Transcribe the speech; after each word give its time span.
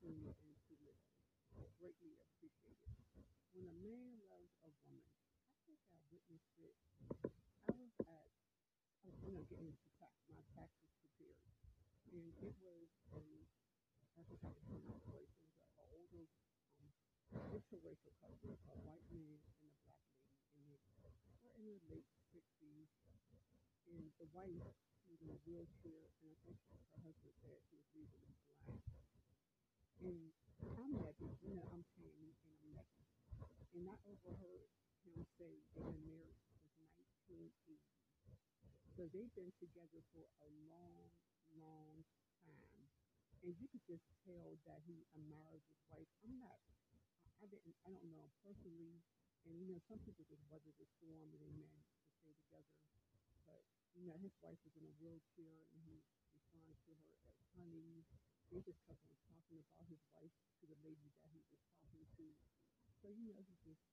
tune 0.00 0.24
into 0.26 0.74
listen. 0.82 1.14
Greatly 1.78 2.18
appreciated. 2.18 2.94
When 3.54 3.66
a 3.70 3.76
man 3.78 4.18
loves 4.26 4.54
a 4.66 4.70
woman, 4.86 5.06
I 5.46 5.54
think 5.66 5.78
I 5.90 5.98
witnessed 6.10 6.56
it. 6.58 6.76
I 7.70 7.74
was 7.78 7.94
at, 8.08 8.30
I 8.30 9.06
was, 9.06 9.16
you 9.22 9.30
know, 9.30 9.44
getting 9.46 9.74
tax, 10.00 10.14
my 10.30 10.42
taxes 10.58 10.90
prepared, 10.98 11.46
and 12.10 12.26
it 12.42 12.54
was 12.58 12.88
a, 13.06 13.14
place. 13.14 13.70
It 14.02 14.18
was 14.18 14.42
an 14.42 15.86
older 15.94 16.26
um, 16.74 16.90
interracial 17.54 18.14
couple, 18.18 18.58
a 18.70 18.76
white 18.82 19.08
man 19.14 19.38
and 19.38 19.70
a 19.70 19.78
black 19.86 20.02
lady, 20.58 20.90
and 21.06 21.22
they 21.30 21.46
were 21.46 21.54
in 21.54 21.64
their 21.70 21.82
late 21.86 22.10
sixties. 22.34 22.90
And 23.84 24.10
the 24.18 24.26
wife, 24.32 24.74
was 25.08 25.20
in 25.20 25.28
a 25.28 25.38
wheelchair, 25.44 26.08
and 26.24 26.32
I 26.32 26.36
think 26.42 26.56
her 26.72 26.98
husband 27.04 27.34
said 27.44 27.60
she 27.68 27.76
was 27.76 27.88
legally 27.92 28.32
blind. 28.48 28.80
And 30.00 30.32
I'm 30.64 30.92
Megan, 30.96 31.36
you 31.44 31.52
know, 31.54 31.68
I'm 31.68 31.84
Tammy, 31.94 32.32
and 32.40 32.56
I'm 32.56 32.72
Megan. 32.72 33.63
And 33.74 33.90
I 33.90 33.98
overheard 34.06 34.70
him 35.02 35.18
say 35.34 35.50
they've 35.74 35.82
been 35.82 36.06
married 36.06 36.38
since 36.78 36.94
1980. 37.26 37.82
So 38.94 39.10
they've 39.10 39.34
been 39.34 39.50
together 39.58 39.98
for 40.14 40.22
a 40.46 40.48
long, 40.70 41.10
long 41.58 42.06
time. 42.46 42.86
And 43.42 43.50
you 43.58 43.66
could 43.66 43.82
just 43.82 44.06
tell 44.22 44.54
that 44.70 44.78
he 44.86 45.02
admires 45.18 45.66
his 45.66 45.82
wife. 45.90 46.06
I'm 46.22 46.38
not, 46.38 46.62
I, 47.42 47.50
didn't, 47.50 47.74
I 47.82 47.90
don't 47.90 48.06
know 48.14 48.30
personally. 48.46 49.02
And 49.42 49.58
you 49.58 49.66
know, 49.66 49.82
some 49.90 49.98
people 50.06 50.22
just 50.30 50.46
weather 50.46 50.70
the 50.78 50.86
storm 51.02 51.34
and 51.34 51.42
they 51.42 51.50
manage 51.58 51.90
to 51.98 52.06
stay 52.14 52.30
together. 52.38 52.78
But 53.42 53.58
you 53.98 54.06
know, 54.06 54.14
his 54.22 54.38
wife 54.38 54.62
was 54.62 54.78
in 54.78 54.86
a 54.86 54.94
wheelchair 55.02 55.66
and 55.74 55.82
he 55.82 55.98
referring 56.30 56.78
to 56.86 56.92
her 56.94 57.18
as 57.26 57.42
honey. 57.58 58.06
They 58.54 58.62
just 58.62 58.78
kept 58.86 59.02
on 59.02 59.18
talking 59.26 59.58
about 59.58 59.90
his 59.90 59.98
wife 60.14 60.30
to 60.62 60.64
the 60.70 60.78
lady 60.86 61.10
that 61.18 61.26
he 61.34 61.42
was 61.50 61.58
talking 61.74 62.06
to. 62.22 62.26
So 63.04 63.12
you 63.12 63.28
know, 63.28 63.36
he 63.36 63.52
just 63.68 63.84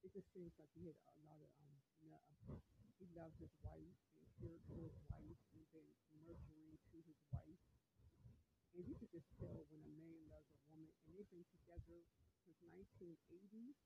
it 0.00 0.08
just 0.16 0.32
seems 0.32 0.56
like 0.56 0.72
he 0.72 0.88
had 0.88 0.96
a 1.12 1.20
lot 1.28 1.44
of 1.44 1.52
um 1.60 1.76
he 2.96 3.04
loved 3.12 3.36
his 3.36 3.52
wife 3.60 4.00
and 4.16 4.24
cared 4.40 4.64
for 4.64 4.80
his 4.80 4.96
wife 5.12 5.36
and 5.52 5.60
been 5.76 5.92
nurturing 6.24 6.80
to 6.88 6.96
his 7.04 7.20
wife. 7.28 7.60
And 8.72 8.80
you 8.88 8.96
could 8.96 9.12
just 9.12 9.28
tell 9.36 9.60
when 9.68 9.84
a 9.84 9.92
man 9.92 10.24
loves 10.32 10.48
a 10.56 10.60
woman 10.72 10.88
and 11.04 11.08
they've 11.12 11.28
been 11.28 11.44
together 11.52 12.00
since 12.48 12.56
1980. 12.72 13.76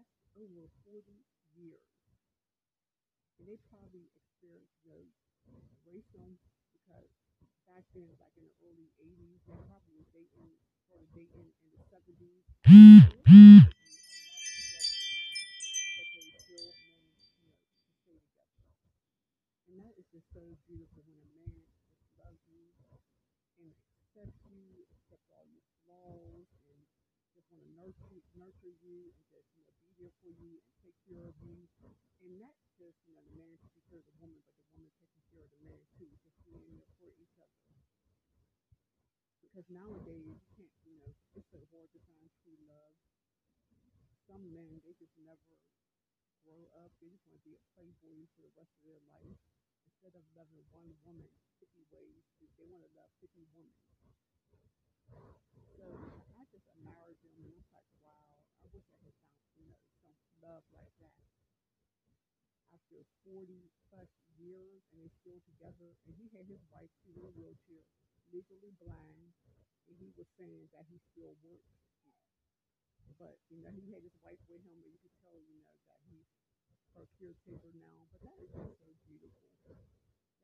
That's 0.00 0.16
over 0.32 0.72
40 0.88 1.12
years. 1.52 1.92
And 3.36 3.52
they 3.52 3.60
probably 3.68 4.08
experienced 4.16 4.80
the 4.88 5.04
racism 5.84 6.40
because 6.72 7.12
back 7.68 7.84
then, 7.92 8.16
like 8.16 8.32
in 8.40 8.48
the 8.48 8.56
early 8.64 8.88
80s, 8.96 9.44
they 9.44 9.60
probably 9.68 10.00
was 10.00 10.08
dating, 10.08 10.56
started 10.88 11.12
dating 11.12 11.52
in 11.52 11.68
the 11.68 11.84
70s. 11.92 13.11
And 19.72 19.80
that 19.80 19.96
is 19.96 20.04
just 20.12 20.28
so 20.36 20.44
beautiful 20.68 21.00
when 21.08 21.16
a 21.16 21.28
man 21.32 21.64
just 21.64 22.04
loves 22.20 22.44
you 22.44 22.60
and 23.56 23.72
accepts 24.04 24.44
you, 24.44 24.84
accepts 24.84 25.32
all 25.32 25.48
your 25.48 25.64
flaws, 25.80 26.44
and 26.68 26.76
just 27.32 27.48
want 27.48 27.64
to 27.64 27.72
nurture 27.80 28.20
nurture 28.36 28.76
you 28.84 29.08
and 29.08 29.24
just 29.32 29.48
you 29.56 29.64
know 29.64 29.72
be 29.80 29.96
there 29.96 30.12
for 30.20 30.28
you 30.28 30.60
and 30.60 30.76
take 30.84 30.98
care 31.08 31.24
of 31.24 31.32
you. 31.40 31.64
And 32.20 32.36
not 32.36 32.52
just 32.76 33.00
you 33.08 33.16
know 33.16 33.24
the 33.24 33.32
man 33.32 33.56
taking 33.64 33.80
care 33.88 34.04
of 34.04 34.08
the 34.12 34.16
woman, 34.20 34.44
but 34.44 34.60
the 34.60 34.68
woman 34.76 34.92
taking 34.92 35.24
care 35.32 35.40
of 35.40 35.48
the 35.56 35.62
man 35.64 35.80
too, 35.96 36.12
just 36.20 36.36
being 36.44 36.68
there 36.76 36.92
for 37.00 37.08
each 37.16 37.36
other. 37.40 37.64
Because 39.40 39.64
nowadays 39.72 40.36
you 40.36 40.36
can't, 40.52 40.76
you 40.84 41.00
know, 41.00 41.16
it's 41.32 41.48
so 41.48 41.64
hard 41.72 41.88
to 41.96 42.00
find 42.12 42.28
true 42.44 42.60
love. 42.68 42.92
Some 44.28 44.52
men 44.52 44.84
they 44.84 44.92
just 45.00 45.16
never 45.16 45.56
grow 46.44 46.60
up. 46.84 46.92
They 47.00 47.08
just 47.08 47.24
want 47.24 47.40
to 47.40 47.44
be 47.48 47.56
a 47.56 47.64
playboy 47.72 48.28
for 48.36 48.44
the 48.44 48.52
rest 48.52 48.76
of 48.76 48.84
their 48.84 49.00
life. 49.08 49.40
Instead 50.02 50.18
of 50.18 50.34
loving 50.34 50.66
one 50.74 50.90
woman 51.06 51.30
50 51.62 51.78
ways, 51.94 52.26
they 52.58 52.66
want 52.66 52.82
to 52.82 52.90
love 52.98 53.06
50 53.22 53.38
women. 53.54 53.78
So 55.78 55.86
I 56.34 56.42
just 56.50 56.66
admired 56.74 57.14
them 57.22 57.38
and 57.38 57.46
I 57.46 57.54
was 57.54 57.70
like, 57.70 57.86
wow, 58.02 58.34
I 58.34 58.66
wish 58.74 58.82
I 58.90 58.98
had 58.98 59.14
found, 59.22 59.46
you 59.54 59.62
know, 59.62 59.78
some 60.02 60.18
love 60.42 60.66
like 60.74 60.90
that. 61.06 61.14
After 62.74 63.06
40 63.30 63.70
plus 63.94 64.10
years 64.42 64.82
and 64.90 65.06
they're 65.06 65.18
still 65.22 65.38
together, 65.46 65.94
and 65.94 66.18
he 66.18 66.26
had 66.34 66.50
his 66.50 66.66
wife, 66.74 66.90
she 66.98 67.14
was 67.14 67.22
in 67.22 67.30
a 67.30 67.34
wheelchair, 67.38 67.86
legally 68.34 68.74
blind, 68.82 69.30
and 69.86 69.94
he 70.02 70.10
was 70.18 70.26
saying 70.34 70.66
that 70.74 70.82
he 70.90 70.98
still 71.14 71.38
works. 71.46 71.78
But, 73.22 73.38
you 73.54 73.62
know, 73.62 73.70
he 73.70 73.86
had 73.94 74.02
his 74.02 74.18
wife 74.18 74.42
with 74.50 74.66
him, 74.66 74.82
and 74.82 74.90
you 74.90 74.98
could 74.98 75.14
tell, 75.22 75.38
you 75.38 75.62
know, 75.62 75.78
that 75.86 76.02
he's 76.10 76.26
her 76.98 77.06
caretaker 77.22 77.72
now. 77.78 78.10
But 78.10 78.20
that 78.26 78.36
is 78.42 78.50
just 78.50 78.76
so 78.82 78.90
beautiful. 79.08 79.48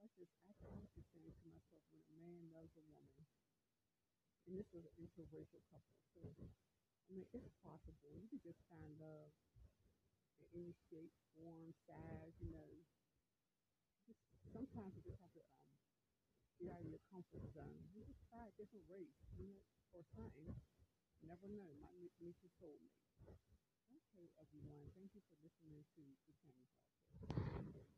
That's 0.01 0.15
just, 0.17 0.33
I 0.47 0.55
keep 0.63 0.79
just 0.95 1.11
saying 1.13 1.35
to 1.35 1.47
myself, 1.51 1.83
when 1.93 2.01
a 2.07 2.15
man 2.23 2.45
loves 2.55 2.73
a 2.79 2.85
woman, 2.87 3.27
and 4.47 4.48
this 4.59 4.67
was 4.75 4.83
an 4.91 4.95
interracial 4.99 5.63
couple, 5.71 6.03
so 6.19 6.27
I 7.09 7.15
mean, 7.15 7.27
it's 7.33 7.55
possible. 7.63 8.11
You 8.19 8.27
could 8.29 8.43
just 8.43 8.61
find 8.67 8.91
love 8.99 9.31
in 10.41 10.47
any 10.55 10.75
shape, 10.91 11.13
form, 11.35 11.73
size, 11.87 12.35
you 12.41 12.51
know. 12.51 12.67
Just 14.07 14.19
sometimes 14.51 14.97
you 14.97 15.03
just 15.07 15.21
have 15.23 15.31
to 15.39 15.43
um 15.55 15.71
get 16.59 16.71
out 16.75 16.83
of 16.83 16.91
your 16.91 17.03
comfort 17.11 17.45
zone. 17.55 17.79
You 17.95 18.03
just 18.07 18.23
try 18.31 18.43
a 18.47 18.55
different 18.59 18.87
race, 18.91 19.19
you 19.39 19.47
know, 19.47 19.63
or 19.95 20.03
something. 20.17 20.51
Never 21.23 21.49
know. 21.51 21.71
Might 21.79 21.99
meet 22.01 22.15
meet 22.23 22.39
your 22.43 22.53
soulmate. 22.59 22.99
Okay, 23.91 24.31
everyone. 24.41 24.91
Thank 24.95 25.15
you 25.15 25.23
for 25.29 25.37
listening 25.43 25.85
to 25.97 26.03
the 26.27 26.35
Tammy 26.43 26.67
Podcast. 26.75 27.98